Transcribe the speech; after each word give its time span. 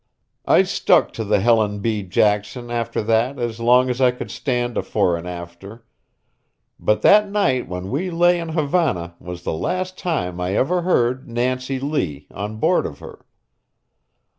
I 0.47 0.63
stuck 0.63 1.13
to 1.13 1.23
the 1.23 1.39
Helen 1.41 1.77
B. 1.77 2.01
Jackson 2.01 2.71
after 2.71 3.03
that 3.03 3.37
as 3.37 3.59
long 3.59 3.87
as 3.87 4.01
I 4.01 4.09
could 4.09 4.31
stand 4.31 4.75
a 4.75 4.81
fore 4.81 5.15
and 5.15 5.27
after; 5.27 5.85
but 6.79 7.03
that 7.03 7.29
night 7.29 7.67
when 7.67 7.91
we 7.91 8.09
lay 8.09 8.39
in 8.39 8.49
Havana 8.49 9.13
was 9.19 9.43
the 9.43 9.53
last 9.53 9.99
time 9.99 10.41
I 10.41 10.55
ever 10.55 10.81
heard 10.81 11.29
"Nancy 11.29 11.79
Lee" 11.79 12.25
on 12.31 12.57
board 12.57 12.87
of 12.87 12.97
her. 12.97 13.27